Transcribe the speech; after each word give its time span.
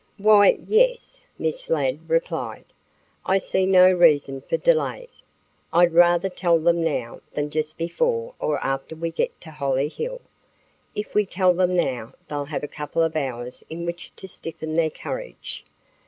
"Why, 0.17 0.57
yes," 0.67 1.21
Miss 1.37 1.69
Ladd 1.69 2.09
replied. 2.09 2.65
"I 3.23 3.37
see 3.37 3.67
no 3.67 3.91
reason 3.91 4.41
for 4.41 4.57
delay. 4.57 5.09
I'd 5.71 5.93
rather 5.93 6.27
tell 6.27 6.57
them 6.57 6.83
now 6.83 7.21
than 7.35 7.51
just 7.51 7.77
before 7.77 8.33
or 8.39 8.57
after 8.65 8.95
we 8.95 9.11
get 9.11 9.39
to 9.41 9.51
Hollyhill. 9.51 10.21
If 10.95 11.13
we 11.13 11.27
tell 11.27 11.53
them 11.53 11.75
now 11.77 12.13
they'll 12.27 12.45
have 12.45 12.63
a 12.63 12.67
couple 12.67 13.03
of 13.03 13.15
hours 13.15 13.63
in 13.69 13.85
which 13.85 14.11
to 14.15 14.27
stiffen 14.27 14.75
their 14.75 14.89
courage. 14.89 15.63